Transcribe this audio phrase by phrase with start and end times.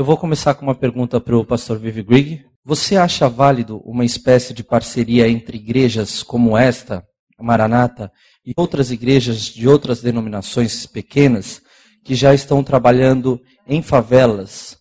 [0.00, 2.42] Eu vou começar com uma pergunta para o pastor Vivi Grigg.
[2.64, 7.06] Você acha válido uma espécie de parceria entre igrejas como esta,
[7.38, 8.10] a Maranata,
[8.42, 11.60] e outras igrejas de outras denominações pequenas
[12.02, 13.38] que já estão trabalhando
[13.68, 14.78] em favelas,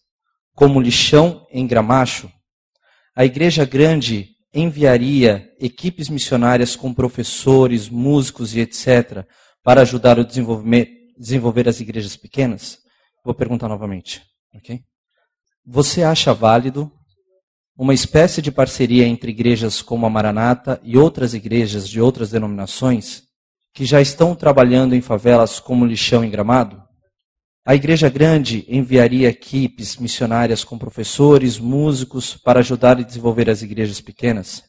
[0.56, 2.32] como Lixão em Gramacho?
[3.14, 9.26] A igreja grande enviaria equipes missionárias com professores, músicos e etc.
[9.66, 12.78] para ajudar a desenvolver as igrejas pequenas?
[13.26, 14.22] Vou perguntar novamente,
[14.56, 14.82] ok?
[15.66, 16.92] Você acha válido
[17.78, 23.24] uma espécie de parceria entre igrejas como a Maranata e outras igrejas de outras denominações
[23.74, 26.82] que já estão trabalhando em favelas como Lixão em Gramado?
[27.66, 34.02] A igreja grande enviaria equipes missionárias com professores, músicos para ajudar e desenvolver as igrejas
[34.02, 34.64] pequenas?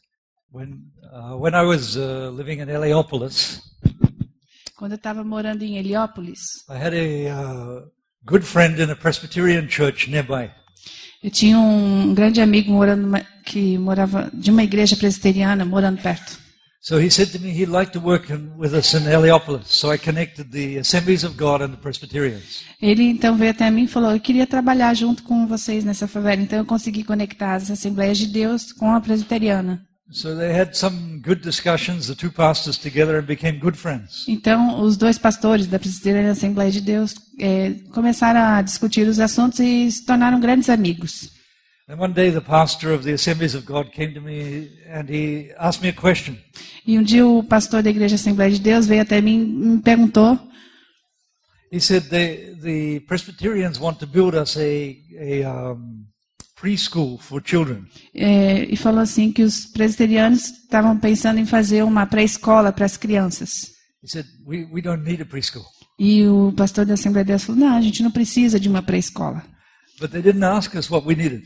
[0.53, 0.81] When,
[1.13, 3.63] uh, when I was uh, living in Heliopolis,
[4.81, 7.91] Quando eu estava morando em Heliópolis, I had a uh,
[8.25, 10.51] good friend in a Presbyterian church nearby.
[11.23, 16.39] Eu tinha um grande amigo morando numa- que morava de uma igreja presbiteriana morando perto.
[16.83, 19.67] So he said to me he'd like to work in, with us in Heliopolis.
[19.67, 22.63] So I connected the Assemblies of God and the Presbyterians.
[22.81, 26.41] Ele então veio até mim e falou: Eu queria trabalhar junto com vocês nessa favela.
[26.41, 29.83] Então eu consegui conectar as Assembleias de Deus com a presbiteriana.
[30.13, 34.25] So they had some good discussions, the two pastors together, and became good friends.
[34.27, 39.07] Então os dois pastores da presbiteriana e da Assembleia de Deus eh, começaram a discutir
[39.07, 41.31] os assuntos e se tornaram grandes amigos.
[41.89, 45.53] And one day the pastor of the Assemblies of God came to me and he
[45.59, 46.37] asked me a question.
[46.85, 49.83] E um dia o pastor da Igreja Assembleia de Deus veio até mim e me
[49.83, 50.39] perguntou
[51.73, 56.05] He said the, the Presbyterians want to build us a, a um,
[56.61, 57.85] preschool for children.
[58.15, 62.97] eh, e falou assim que os presbiterianos estavam pensando em fazer uma pré-escola para as
[62.97, 63.51] crianças.
[64.03, 65.65] He said, we, we don't need a preschool.
[65.99, 68.83] E o pastor da Assembleia de Deus falou: Não, a gente não precisa de uma
[68.83, 69.43] pré-escola.
[70.01, 71.43] But they didn't ask us what we needed.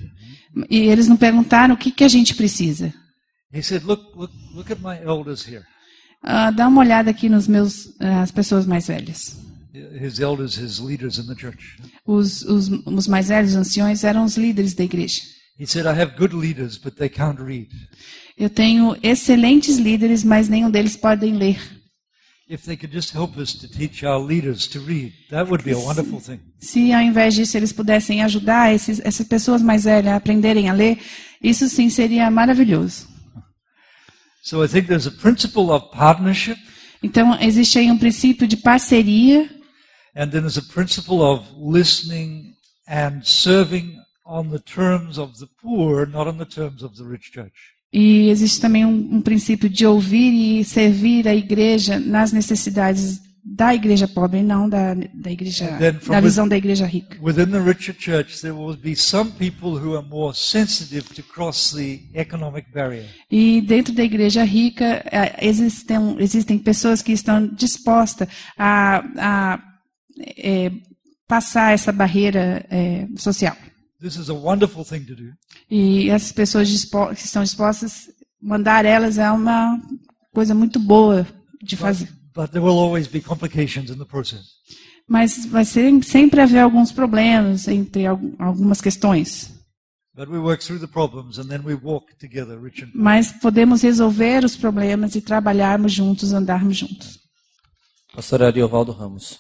[0.71, 2.94] E eles não perguntaram o que, que a gente precisa.
[3.53, 5.65] He said, look, look, look at my elders here.
[6.22, 9.37] Ah, dá uma olhada aqui nos meus ah, as pessoas mais velhas.
[9.75, 11.77] His elders, his leaders in the church.
[12.07, 15.21] Os, os, os mais velhos, os anciões, eram os líderes da igreja.
[15.59, 17.69] He said, I have good leaders, but they can't read.
[18.37, 21.59] Eu tenho excelentes líderes, mas nenhum deles podem ler.
[22.49, 25.73] If they could just help us to teach our leaders to read, that would be
[25.73, 26.41] a wonderful thing.
[26.61, 30.73] Se ao invés disso eles pudessem ajudar esses, essas pessoas mais velhas a aprenderem a
[30.73, 30.99] ler,
[31.43, 33.09] isso sim seria maravilhoso.
[34.43, 36.59] So I think there's a principle of partnership,
[37.05, 39.47] Então, existe aí um princípio de parceria
[40.15, 42.55] and then there's a principle of listening
[42.87, 47.33] and serving on the terms of the poor, not on the terms of the rich
[47.33, 47.75] church.
[47.95, 53.75] e existe também um, um princípio de ouvir e servir a igreja nas necessidades da
[53.75, 57.19] igreja pobre, não da, da igreja, da visão da igreja rica.
[57.23, 61.73] Within the richer church, there will be some people who are more sensitive to cross
[61.73, 63.07] the economic barrier.
[63.31, 68.27] E dentro da igreja rica eh, existem, existem pessoas que estão dispostas
[68.57, 69.74] a, a
[70.19, 70.71] eh,
[71.27, 73.57] passar essa barreira eh, social.
[74.01, 75.33] This is a wonderful thing to do.
[75.71, 78.09] E essas pessoas que estão dispostas,
[78.41, 79.81] mandar elas é uma
[80.33, 81.27] coisa muito boa
[81.63, 82.09] de But, fazer.
[82.35, 84.43] but there will always be complications in the process.
[85.09, 89.53] Mas vai ser, sempre haver alguns problemas entre al- algumas questões.
[90.15, 93.03] But we work through the problems and then we walk together, rich and poor.
[93.03, 97.19] Mas podemos resolver os problemas e trabalharmos juntos, andarmos juntos.
[98.15, 99.39] Pastor Ariovaldo Ramos.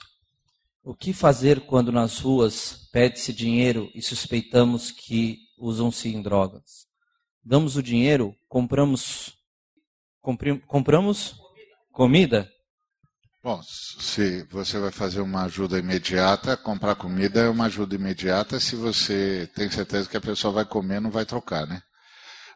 [0.86, 6.86] O que fazer quando nas ruas pede-se dinheiro e suspeitamos que usam-se em drogas?
[7.42, 9.32] Damos o dinheiro, compramos
[10.20, 11.36] compri- compramos
[11.90, 12.46] comida?
[13.42, 18.76] Bom, se você vai fazer uma ajuda imediata, comprar comida é uma ajuda imediata se
[18.76, 21.82] você tem certeza que a pessoa vai comer, não vai trocar, né?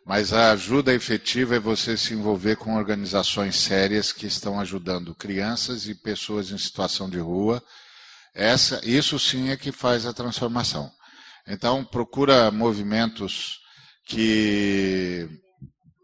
[0.05, 5.87] Mas a ajuda efetiva é você se envolver com organizações sérias que estão ajudando crianças
[5.87, 7.63] e pessoas em situação de rua.
[8.35, 10.91] Essa, isso sim é que faz a transformação.
[11.47, 13.59] Então, procura movimentos
[14.07, 15.29] que,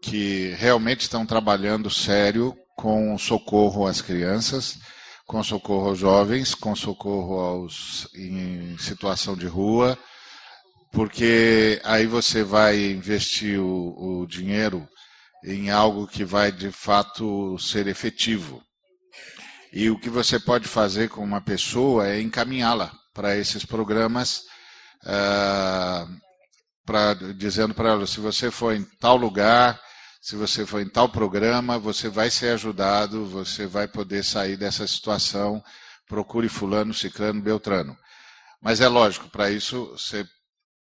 [0.01, 4.77] que realmente estão trabalhando sério com socorro às crianças,
[5.25, 9.97] com socorro aos jovens, com socorro aos em situação de rua,
[10.91, 14.87] porque aí você vai investir o, o dinheiro
[15.43, 18.63] em algo que vai de fato ser efetivo.
[19.75, 24.45] E o que você pode fazer com uma pessoa é encaminhá-la para esses programas,
[25.05, 26.07] ah,
[26.85, 29.77] pra, dizendo para ela: se você for em tal lugar,
[30.21, 34.87] se você for em tal programa, você vai ser ajudado, você vai poder sair dessa
[34.87, 35.61] situação.
[36.07, 37.97] Procure Fulano, Ciclano, Beltrano.
[38.61, 40.25] Mas é lógico, para isso você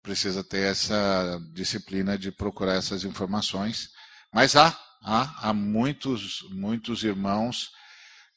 [0.03, 3.89] precisa ter essa disciplina de procurar essas informações.
[4.31, 7.71] Mas há, há, há muitos, muitos irmãos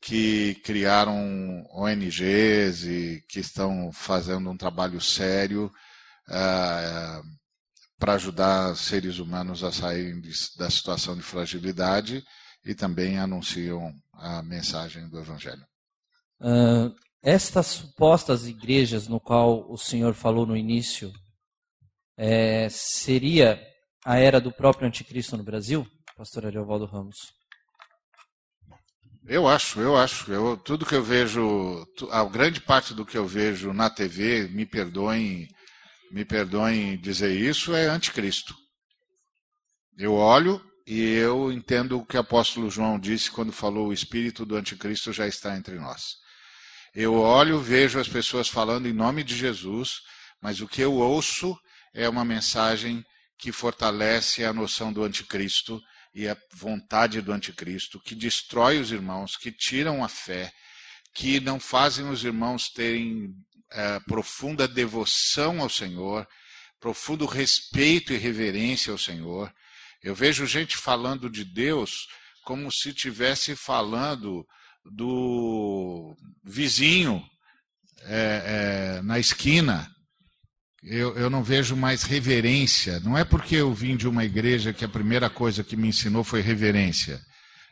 [0.02, 5.72] que criaram ONGs e que estão fazendo um trabalho sério
[6.28, 7.24] uh,
[7.98, 10.22] para ajudar seres humanos a saírem
[10.58, 12.24] da situação de fragilidade
[12.64, 15.66] e também anunciam a mensagem do Evangelho.
[16.40, 21.12] Uh, estas supostas igrejas no qual o senhor falou no início,
[22.18, 23.60] é, seria
[24.06, 27.34] a era do próprio anticristo no Brasil, pastor Ariovaldo Ramos?
[29.28, 30.32] Eu acho, eu acho.
[30.32, 34.68] Eu, tudo que eu vejo, a grande parte do que eu vejo na TV, me
[34.68, 35.48] perdoem,
[36.12, 38.56] me perdoem dizer isso, é anticristo.
[39.98, 44.46] Eu olho e eu entendo o que o apóstolo João disse quando falou o espírito
[44.46, 46.18] do anticristo já está entre nós.
[46.94, 50.02] Eu olho, vejo as pessoas falando em nome de Jesus,
[50.40, 51.58] mas o que eu ouço
[51.96, 53.04] é uma mensagem
[53.40, 55.82] que fortalece a noção do anticristo
[56.16, 60.50] e a vontade do anticristo, que destrói os irmãos, que tiram a fé,
[61.14, 63.36] que não fazem os irmãos terem
[63.70, 66.26] é, profunda devoção ao Senhor,
[66.80, 69.54] profundo respeito e reverência ao Senhor.
[70.02, 72.08] Eu vejo gente falando de Deus
[72.46, 74.48] como se estivesse falando
[74.86, 77.22] do vizinho
[78.04, 79.94] é, é, na esquina
[80.86, 83.00] eu, eu não vejo mais reverência.
[83.00, 86.24] Não é porque eu vim de uma igreja que a primeira coisa que me ensinou
[86.24, 87.20] foi reverência.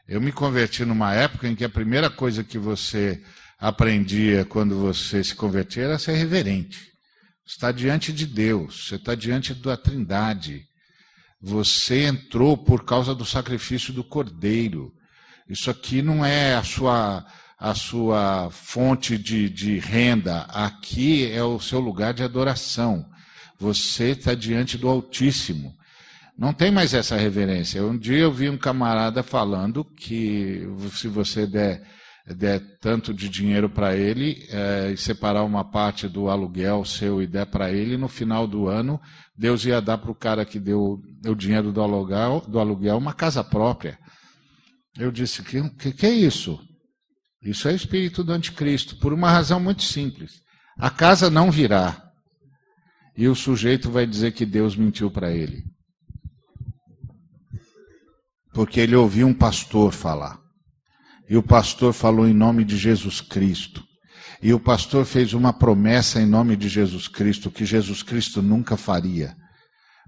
[0.07, 3.21] Eu me converti numa época em que a primeira coisa que você
[3.59, 6.79] aprendia quando você se convertia era ser reverente.
[7.45, 10.65] Você está diante de Deus, você está diante da Trindade.
[11.41, 14.91] Você entrou por causa do sacrifício do Cordeiro.
[15.47, 17.25] Isso aqui não é a sua,
[17.63, 23.05] a sua fonte de, de renda, aqui é o seu lugar de adoração.
[23.57, 25.73] Você está diante do Altíssimo.
[26.37, 27.81] Não tem mais essa reverência.
[27.81, 31.81] Um dia eu vi um camarada falando que se você der,
[32.27, 37.27] der tanto de dinheiro para ele é, e separar uma parte do aluguel seu e
[37.27, 38.99] der para ele, no final do ano,
[39.37, 43.13] Deus ia dar para o cara que deu o dinheiro do aluguel, do aluguel uma
[43.13, 43.97] casa própria.
[44.99, 46.59] Eu disse: que, que, que é isso?
[47.43, 50.41] Isso é espírito do anticristo, por uma razão muito simples.
[50.77, 52.01] A casa não virá.
[53.15, 55.63] E o sujeito vai dizer que Deus mentiu para ele.
[58.53, 60.39] Porque ele ouviu um pastor falar.
[61.29, 63.83] E o pastor falou em nome de Jesus Cristo.
[64.41, 68.77] E o pastor fez uma promessa em nome de Jesus Cristo que Jesus Cristo nunca
[68.77, 69.35] faria.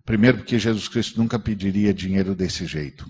[0.06, 3.10] Primeiro, porque Jesus Cristo nunca pediria dinheiro desse jeito.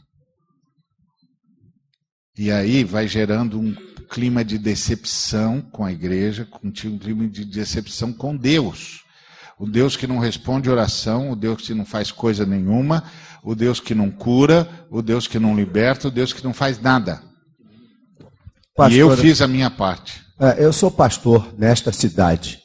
[2.38, 8.14] E aí vai gerando um clima de decepção com a igreja, um clima de decepção
[8.14, 9.04] com Deus.
[9.60, 13.04] O Deus que não responde oração, o Deus que não faz coisa nenhuma,
[13.44, 16.80] o Deus que não cura, o Deus que não liberta, o Deus que não faz
[16.80, 17.22] nada.
[18.90, 20.24] E eu fiz a minha parte.
[20.40, 22.62] É, eu sou pastor nesta cidade.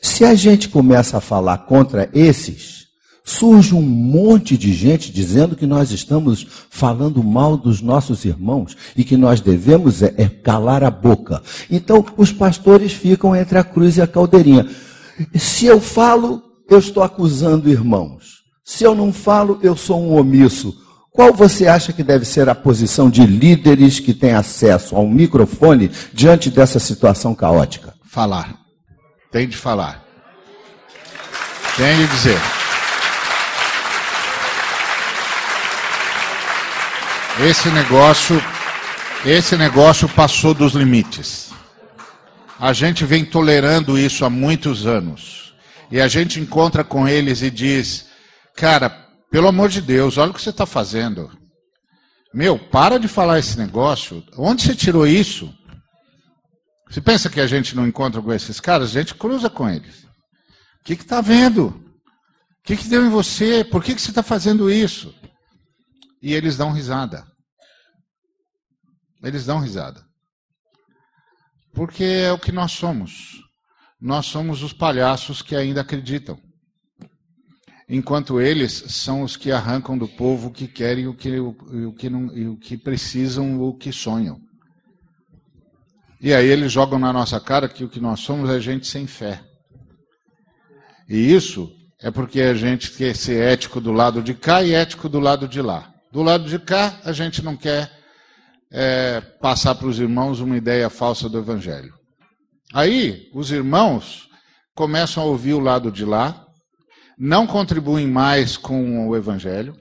[0.00, 2.79] Se a gente começa a falar contra esses,
[3.24, 9.04] surge um monte de gente dizendo que nós estamos falando mal dos nossos irmãos e
[9.04, 11.42] que nós devemos é, é calar a boca.
[11.70, 14.68] Então, os pastores ficam entre a cruz e a caldeirinha.
[15.34, 18.40] Se eu falo, eu estou acusando irmãos.
[18.64, 20.74] Se eu não falo, eu sou um omisso.
[21.12, 25.10] Qual você acha que deve ser a posição de líderes que têm acesso a um
[25.10, 27.94] microfone diante dessa situação caótica?
[28.04, 28.56] Falar.
[29.30, 30.04] Tem de falar.
[31.76, 32.59] Tem de dizer.
[37.42, 38.36] Esse negócio,
[39.24, 41.50] esse negócio passou dos limites.
[42.58, 45.54] A gente vem tolerando isso há muitos anos.
[45.90, 48.08] E a gente encontra com eles e diz:
[48.54, 48.90] Cara,
[49.30, 51.30] pelo amor de Deus, olha o que você está fazendo.
[52.34, 54.22] Meu, para de falar esse negócio.
[54.36, 55.50] Onde você tirou isso?
[56.90, 58.90] Você pensa que a gente não encontra com esses caras?
[58.90, 60.04] A gente cruza com eles.
[60.04, 61.68] O que está vendo?
[61.68, 63.64] O que, que deu em você?
[63.64, 65.14] Por que, que você está fazendo isso?
[66.22, 67.29] E eles dão risada.
[69.22, 70.04] Eles dão risada.
[71.72, 73.40] Porque é o que nós somos.
[74.00, 76.38] Nós somos os palhaços que ainda acreditam.
[77.88, 81.50] Enquanto eles são os que arrancam do povo o que querem, o que, o,
[81.88, 84.40] o que, não, o que precisam, o que sonham.
[86.20, 89.06] E aí eles jogam na nossa cara que o que nós somos é gente sem
[89.06, 89.42] fé.
[91.08, 95.08] E isso é porque a gente quer ser ético do lado de cá e ético
[95.08, 95.92] do lado de lá.
[96.12, 97.99] Do lado de cá, a gente não quer
[98.72, 101.92] é, passar para os irmãos uma ideia falsa do Evangelho.
[102.72, 104.28] Aí, os irmãos
[104.74, 106.46] começam a ouvir o lado de lá
[107.22, 109.78] não contribuem mais com o evangelho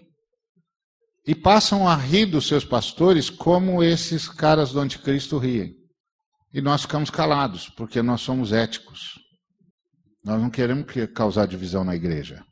[1.26, 5.74] e passam a rir dos seus pastores como esses caras do anticristo riem.
[6.54, 9.14] E nós ficamos calados, porque nós somos éticos.
[10.26, 12.44] Nós não queremos causar divisão na igreja.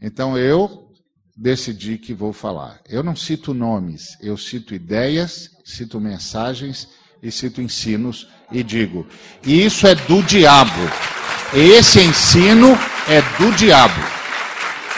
[0.00, 0.83] Então eu
[1.36, 2.80] decidi que vou falar.
[2.88, 6.88] Eu não cito nomes, eu cito ideias, cito mensagens
[7.22, 9.06] e cito ensinos e digo:
[9.44, 10.80] isso é do diabo.
[11.52, 14.00] Esse ensino é do diabo.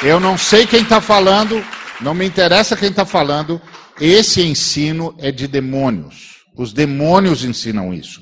[0.02, 1.64] Eu não sei quem está falando,
[2.00, 3.60] não me interessa quem está falando.
[4.00, 6.44] Esse ensino é de demônios.
[6.54, 8.20] Os demônios ensinam isso.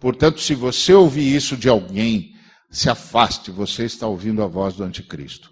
[0.00, 2.32] Portanto, se você ouvir isso de alguém,
[2.70, 5.51] se afaste, você está ouvindo a voz do anticristo.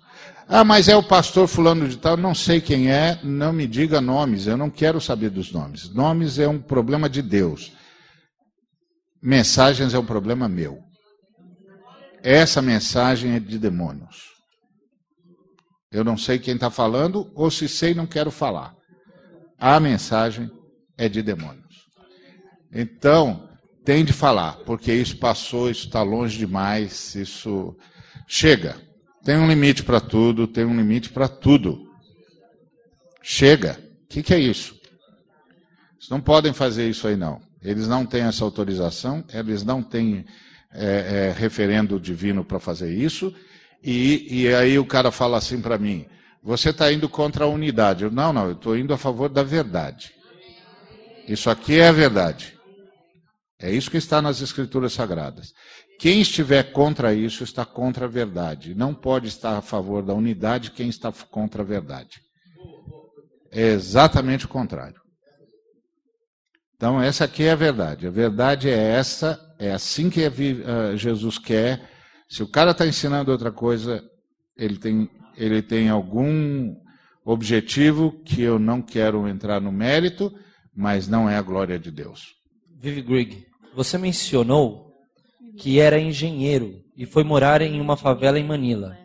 [0.53, 4.01] Ah, mas é o pastor fulano de tal, não sei quem é, não me diga
[4.01, 5.89] nomes, eu não quero saber dos nomes.
[5.95, 7.73] Nomes é um problema de Deus.
[9.23, 10.83] Mensagens é um problema meu.
[12.21, 14.31] Essa mensagem é de demônios.
[15.89, 18.75] Eu não sei quem está falando, ou se sei, não quero falar.
[19.57, 20.51] A mensagem
[20.99, 21.87] é de demônios.
[22.73, 23.49] Então,
[23.85, 27.77] tem de falar, porque isso passou, isso está longe demais, isso
[28.27, 28.90] chega.
[29.25, 31.91] Tem um limite para tudo, tem um limite para tudo.
[33.23, 33.79] Chega.
[34.05, 34.75] O que, que é isso?
[35.99, 37.41] Eles não podem fazer isso aí, não.
[37.63, 40.25] Eles não têm essa autorização, eles não têm
[40.73, 43.35] é, é, referendo divino para fazer isso.
[43.83, 46.07] E, e aí o cara fala assim para mim:
[46.43, 48.05] você está indo contra a unidade.
[48.05, 50.13] Eu, não, não, eu estou indo a favor da verdade.
[51.29, 52.59] Isso aqui é a verdade.
[53.61, 55.53] É isso que está nas Escrituras Sagradas.
[55.99, 58.75] Quem estiver contra isso está contra a verdade.
[58.75, 62.23] Não pode estar a favor da unidade quem está contra a verdade.
[63.53, 64.99] É exatamente o contrário.
[66.75, 68.07] Então, essa aqui é a verdade.
[68.07, 70.23] A verdade é essa, é assim que
[70.97, 71.87] Jesus quer.
[72.27, 74.03] Se o cara está ensinando outra coisa,
[74.57, 76.75] ele tem, ele tem algum
[77.23, 80.33] objetivo que eu não quero entrar no mérito,
[80.75, 82.35] mas não é a glória de Deus.
[82.79, 84.93] Vive Grigg, você mencionou
[85.59, 88.97] que era engenheiro e foi morar em uma favela em Manila.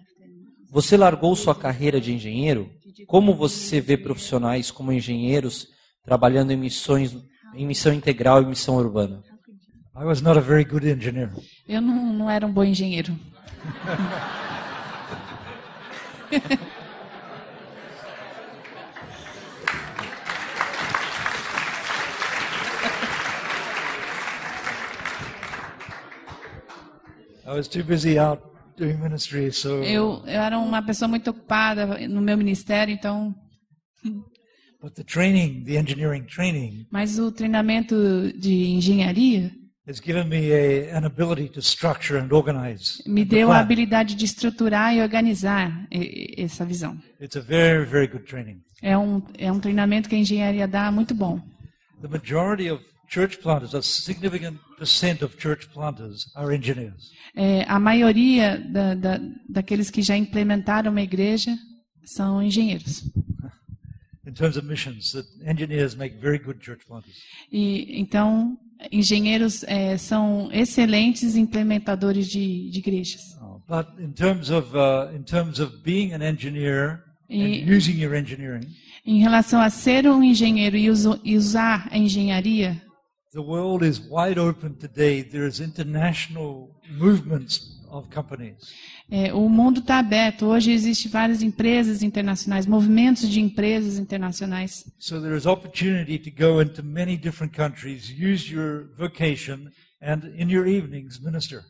[0.69, 2.69] Você largou sua carreira de engenheiro?
[3.07, 5.67] Como você vê profissionais como engenheiros
[6.03, 7.15] trabalhando em missões
[7.53, 9.23] em missão integral e missão urbana?
[9.97, 11.31] I was not a very good engineer.
[11.67, 13.17] Eu não, não era um bom engenheiro.
[28.97, 29.69] Ministry, so...
[29.83, 33.33] eu, eu era uma pessoa muito ocupada no meu ministério, então.
[34.81, 37.95] But the training, the engineering training, Mas o treinamento
[38.37, 39.51] de engenharia
[39.87, 43.01] has given me a, an ability to structure and organize.
[43.07, 45.87] me deu a habilidade de estruturar e organizar
[46.37, 46.97] essa visão.
[47.21, 48.61] It's a very, very good training.
[48.81, 51.39] É um é um treinamento que a engenharia dá muito bom.
[52.01, 57.11] The majority of church planters, a significant percent of church planters are engineers.
[57.35, 59.19] É, a maioria da, da,
[59.49, 61.55] daqueles que já implementaram uma igreja
[62.03, 63.03] são engenheiros.
[64.27, 67.15] In terms of missions, that engineers make very good church planters.
[67.51, 68.57] E então
[68.91, 73.21] engenheiros é, são excelentes implementadores de, de igrejas.
[73.41, 77.99] Oh, but in terms of uh, in terms of being an engineer E- and using
[78.01, 78.65] your engineering,
[79.05, 80.87] Em relação a ser um engenheiro e,
[81.23, 82.81] e usar a engenharia,
[83.35, 85.21] The world is wide open today.
[85.21, 88.73] There's international movements of companies.
[89.11, 90.45] é, o mundo está aberto.
[90.45, 94.85] Hoje existem várias empresas internacionais, movimentos de empresas internacionais.
[94.99, 99.69] So there is opportunity to go into many different countries, use your vocation,
[100.01, 101.61] and in your evenings minister.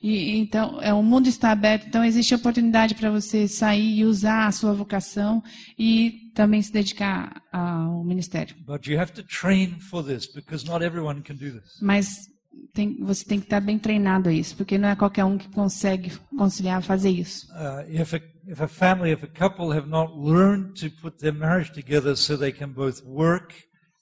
[0.00, 4.46] E então, é, o mundo está aberto, então existe oportunidade para você sair e usar
[4.46, 5.42] a sua vocação
[5.78, 8.54] e também se dedicar ao ministério.
[8.66, 11.78] But you have to train for this because not everyone can do this.
[11.80, 12.28] Mas
[12.72, 15.48] tem- você tem que estar bem treinado a isso, porque não é qualquer um que
[15.48, 17.46] consegue conciliar fazer isso.
[17.52, 21.34] Uh, if, a, if a family, if a couple have not learned to put their
[21.34, 23.54] marriage together so they can both work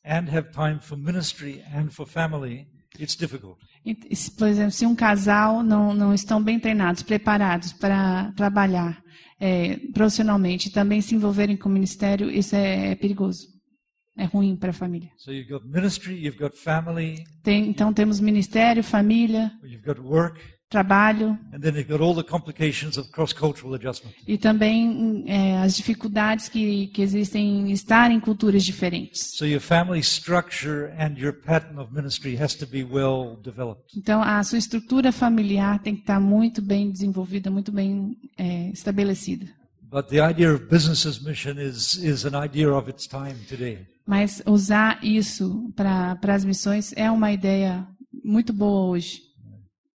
[0.04, 2.66] and have time for ministry and for family,
[2.98, 3.58] it's difficult.
[4.38, 9.02] Por exemplo, se um casal não, não estão bem treinados, preparados para trabalhar
[9.40, 13.48] é, profissionalmente e também se envolverem com o ministério, isso é, perigoso.
[14.18, 15.08] É ruim para a família.
[15.16, 20.38] So you've got ministry, you've got family, Tem- então temos ministério, família, you've got work,
[20.70, 24.14] trabalho and then you've got all the complications of cross-cultural adjustment.
[24.26, 29.32] e também é, as dificuldades que, que existem em estar em culturas diferentes.
[29.36, 33.84] So your family structure and your pattern of ministry has to be well developed.
[33.96, 39.46] Então, a sua estrutura familiar tem que estar muito bem desenvolvida, muito bem é, estabelecida.
[39.90, 43.84] But the idea of business as mission is, is an idea of its time today.
[44.06, 47.86] Mas usar isso para as missões é uma ideia
[48.24, 49.20] muito boa hoje.
[49.20, 49.99] So business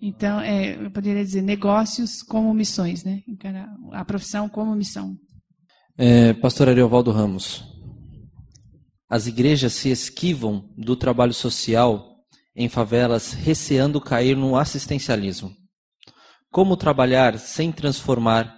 [0.00, 3.22] Então, é, eu poderia dizer negócios como missões, né?
[3.26, 5.16] Encarar A profissão como missão.
[5.96, 7.64] É, Pastor Ariovaldo Ramos.
[9.08, 12.16] As igrejas se esquivam do trabalho social
[12.54, 15.54] em favelas, receando cair no assistencialismo.
[16.50, 18.54] Como trabalhar sem transformar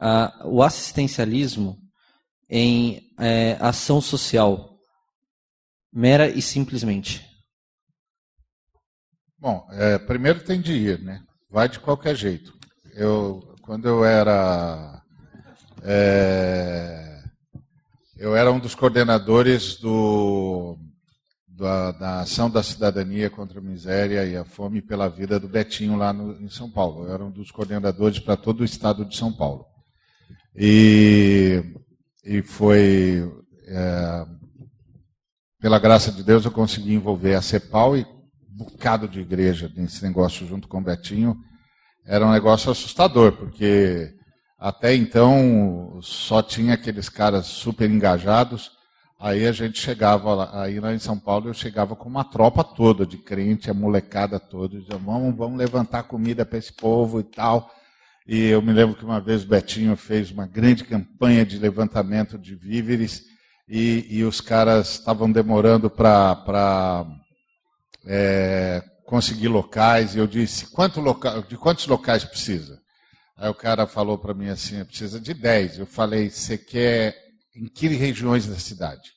[0.00, 1.78] ah, o assistencialismo
[2.48, 4.78] em é, ação social,
[5.92, 7.29] mera e simplesmente?
[9.40, 11.22] Bom, é, primeiro tem de ir, né?
[11.50, 12.52] Vai de qualquer jeito.
[12.94, 15.02] Eu, quando eu era,
[15.82, 17.22] é,
[18.18, 20.76] eu era um dos coordenadores do,
[21.48, 25.96] da, da ação da cidadania contra a miséria e a fome pela vida do Betinho
[25.96, 27.06] lá no, em São Paulo.
[27.06, 29.64] Eu era um dos coordenadores para todo o estado de São Paulo.
[30.54, 31.64] E,
[32.22, 33.26] e foi,
[33.66, 34.26] é,
[35.58, 38.19] pela graça de Deus, eu consegui envolver a CEPAL e
[38.64, 41.36] bocado de igreja nesse negócio junto com o Betinho.
[42.06, 44.14] Era um negócio assustador, porque
[44.58, 48.70] até então só tinha aqueles caras super engajados.
[49.18, 52.64] Aí a gente chegava lá, aí lá em São Paulo eu chegava com uma tropa
[52.64, 57.24] toda de crente, a molecada toda, dizia, vamos, vamos levantar comida para esse povo e
[57.24, 57.70] tal.
[58.26, 62.38] E eu me lembro que uma vez o Betinho fez uma grande campanha de levantamento
[62.38, 63.24] de víveres
[63.68, 67.06] e, e os caras estavam demorando para
[68.06, 72.80] é, conseguir locais, e eu disse, Quanto loca de quantos locais precisa?
[73.40, 75.78] Aí o cara falou para mim assim, precisa de 10.
[75.78, 77.16] Eu falei, você quer
[77.56, 79.14] em que regiões da cidade?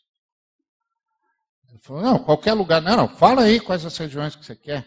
[1.69, 2.81] Ele falou, não, qualquer lugar.
[2.81, 4.85] Não, não, fala aí quais as regiões que você quer.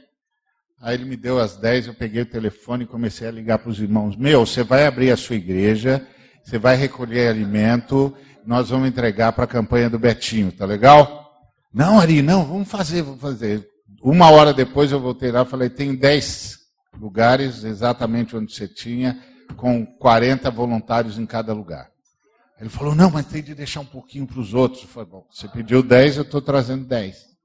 [0.81, 3.69] Aí ele me deu as 10, eu peguei o telefone e comecei a ligar para
[3.69, 4.17] os irmãos.
[4.17, 6.07] Meu, você vai abrir a sua igreja,
[6.43, 8.17] você vai recolher alimento,
[8.47, 11.31] nós vamos entregar para a campanha do Betinho, tá legal?
[11.75, 13.69] Não, Ari, não, vamos fazer, vamos fazer.
[14.03, 16.59] Uma hora depois eu voltei lá e falei: tem 10
[16.99, 19.23] lugares exatamente onde você tinha,
[19.57, 21.91] com 40 voluntários em cada lugar.
[22.59, 24.83] Ele falou: não, mas tem de deixar um pouquinho para os outros.
[24.83, 27.37] Eu falei: bom, você pediu 10, eu estou trazendo 10.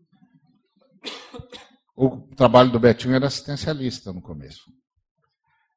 [1.96, 4.72] O trabalho do Betinho era assistencialista no começo.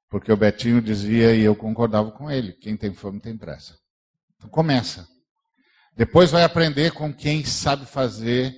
[0.09, 3.77] Porque o Betinho dizia, e eu concordava com ele: quem tem fome tem pressa.
[4.37, 5.07] Então começa.
[5.97, 8.57] Depois vai aprender com quem sabe fazer.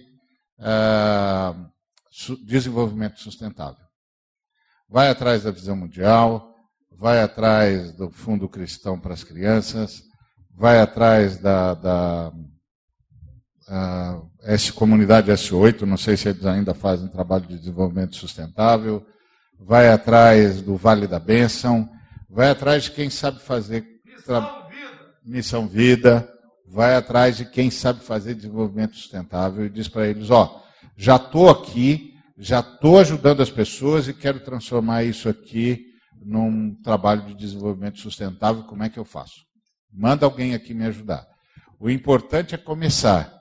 [0.58, 1.75] Uh,
[2.44, 3.84] desenvolvimento sustentável.
[4.88, 6.54] Vai atrás da visão mundial,
[6.90, 10.02] vai atrás do Fundo Cristão para as Crianças,
[10.54, 12.32] vai atrás da, da
[14.44, 19.04] S, Comunidade S8, não sei se eles ainda fazem trabalho de desenvolvimento sustentável,
[19.58, 21.88] vai atrás do Vale da Bênção,
[22.30, 26.32] vai atrás de quem sabe fazer Missão Vida, Missão Vida
[26.68, 30.62] vai atrás de quem sabe fazer desenvolvimento sustentável e diz para eles, ó,
[30.96, 35.84] já estou aqui, já estou ajudando as pessoas e quero transformar isso aqui
[36.24, 38.64] num trabalho de desenvolvimento sustentável.
[38.64, 39.44] Como é que eu faço?
[39.92, 41.26] Manda alguém aqui me ajudar.
[41.78, 43.32] O importante é começar.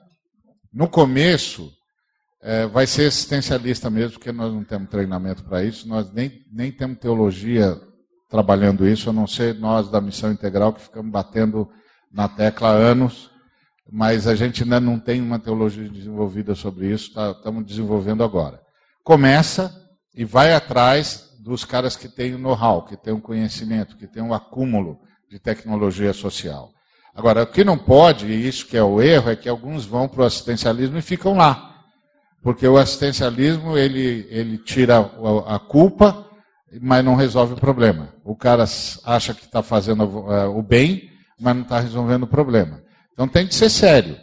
[0.72, 1.72] No começo,
[2.42, 6.70] é, vai ser assistencialista mesmo, porque nós não temos treinamento para isso, nós nem, nem
[6.70, 7.80] temos teologia
[8.28, 11.68] trabalhando isso, a não ser nós da Missão Integral que ficamos batendo
[12.12, 13.30] na tecla há anos
[13.90, 18.60] mas a gente ainda não tem uma teologia desenvolvida sobre isso, tá, estamos desenvolvendo agora.
[19.04, 19.72] Começa
[20.14, 24.22] e vai atrás dos caras que têm o know-how, que têm o conhecimento, que têm
[24.22, 24.98] o acúmulo
[25.30, 26.72] de tecnologia social.
[27.14, 30.08] Agora, o que não pode, e isso que é o erro, é que alguns vão
[30.08, 31.76] para o assistencialismo e ficam lá.
[32.42, 35.10] Porque o assistencialismo, ele, ele tira
[35.46, 36.26] a culpa,
[36.80, 38.14] mas não resolve o problema.
[38.24, 38.64] O cara
[39.04, 42.82] acha que está fazendo uh, o bem, mas não está resolvendo o problema.
[43.16, 44.14] Então tem que ser sério.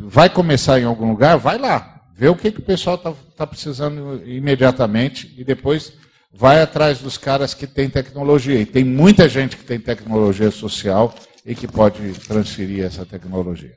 [0.00, 2.00] Vai começar em algum lugar, vai lá.
[2.16, 5.92] Vê o que, que o pessoal está tá precisando imediatamente e depois
[6.32, 8.58] vai atrás dos caras que têm tecnologia.
[8.58, 13.76] E tem muita gente que tem tecnologia social e que pode transferir essa tecnologia.